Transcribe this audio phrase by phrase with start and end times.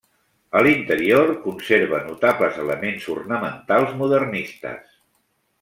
[0.59, 5.01] A l'interior conserva notables elements ornamentals modernistes.